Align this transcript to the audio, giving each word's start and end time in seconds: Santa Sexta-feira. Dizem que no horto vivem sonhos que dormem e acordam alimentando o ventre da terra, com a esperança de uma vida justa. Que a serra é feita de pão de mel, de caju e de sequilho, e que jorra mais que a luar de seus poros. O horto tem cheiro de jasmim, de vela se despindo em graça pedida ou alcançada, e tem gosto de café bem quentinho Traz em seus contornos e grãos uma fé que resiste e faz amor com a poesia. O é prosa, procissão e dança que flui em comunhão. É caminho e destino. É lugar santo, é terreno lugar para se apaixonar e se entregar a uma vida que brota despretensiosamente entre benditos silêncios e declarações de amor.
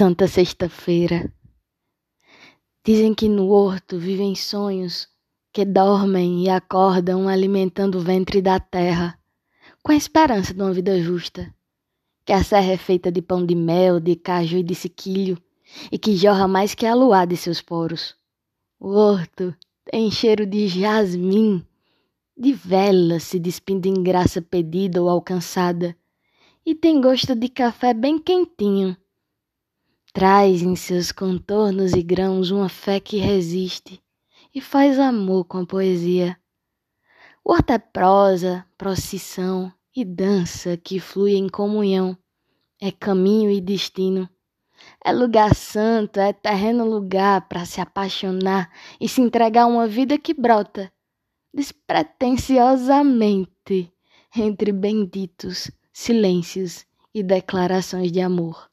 Santa 0.00 0.26
Sexta-feira. 0.26 1.30
Dizem 2.82 3.12
que 3.12 3.28
no 3.28 3.50
horto 3.50 3.98
vivem 3.98 4.34
sonhos 4.34 5.06
que 5.52 5.62
dormem 5.62 6.42
e 6.42 6.48
acordam 6.48 7.28
alimentando 7.28 7.98
o 7.98 8.00
ventre 8.00 8.40
da 8.40 8.58
terra, 8.58 9.18
com 9.82 9.92
a 9.92 9.94
esperança 9.94 10.54
de 10.54 10.62
uma 10.62 10.72
vida 10.72 10.98
justa. 11.02 11.54
Que 12.24 12.32
a 12.32 12.42
serra 12.42 12.72
é 12.72 12.76
feita 12.78 13.12
de 13.12 13.20
pão 13.20 13.44
de 13.44 13.54
mel, 13.54 14.00
de 14.00 14.16
caju 14.16 14.56
e 14.56 14.62
de 14.62 14.74
sequilho, 14.74 15.36
e 15.92 15.98
que 15.98 16.16
jorra 16.16 16.48
mais 16.48 16.74
que 16.74 16.86
a 16.86 16.94
luar 16.94 17.26
de 17.26 17.36
seus 17.36 17.60
poros. 17.60 18.16
O 18.80 18.88
horto 18.88 19.54
tem 19.84 20.10
cheiro 20.10 20.46
de 20.46 20.66
jasmim, 20.66 21.62
de 22.34 22.54
vela 22.54 23.20
se 23.20 23.38
despindo 23.38 23.86
em 23.86 24.02
graça 24.02 24.40
pedida 24.40 25.02
ou 25.02 25.10
alcançada, 25.10 25.94
e 26.64 26.74
tem 26.74 27.02
gosto 27.02 27.34
de 27.34 27.50
café 27.50 27.92
bem 27.92 28.18
quentinho 28.18 28.96
Traz 30.12 30.60
em 30.60 30.74
seus 30.74 31.12
contornos 31.12 31.92
e 31.92 32.02
grãos 32.02 32.50
uma 32.50 32.68
fé 32.68 32.98
que 32.98 33.18
resiste 33.18 34.02
e 34.52 34.60
faz 34.60 34.98
amor 34.98 35.44
com 35.44 35.58
a 35.58 35.66
poesia. 35.66 36.36
O 37.44 37.54
é 37.54 37.78
prosa, 37.78 38.66
procissão 38.76 39.72
e 39.94 40.04
dança 40.04 40.76
que 40.76 40.98
flui 40.98 41.36
em 41.36 41.48
comunhão. 41.48 42.18
É 42.80 42.90
caminho 42.90 43.50
e 43.50 43.60
destino. 43.60 44.28
É 45.04 45.12
lugar 45.12 45.54
santo, 45.54 46.18
é 46.18 46.32
terreno 46.32 46.84
lugar 46.84 47.46
para 47.48 47.64
se 47.64 47.80
apaixonar 47.80 48.68
e 49.00 49.08
se 49.08 49.20
entregar 49.20 49.62
a 49.62 49.66
uma 49.66 49.86
vida 49.86 50.18
que 50.18 50.34
brota 50.34 50.92
despretensiosamente 51.52 53.92
entre 54.36 54.72
benditos 54.72 55.70
silêncios 55.92 56.84
e 57.12 57.22
declarações 57.22 58.10
de 58.10 58.20
amor. 58.20 58.69